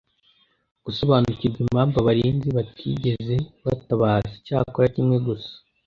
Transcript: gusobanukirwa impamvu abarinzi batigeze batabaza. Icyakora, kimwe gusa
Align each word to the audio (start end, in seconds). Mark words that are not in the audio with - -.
gusobanukirwa 0.85 1.59
impamvu 1.65 1.95
abarinzi 1.99 2.47
batigeze 2.57 3.35
batabaza. 3.65 4.29
Icyakora, 4.39 4.87
kimwe 4.95 5.17
gusa 5.27 5.51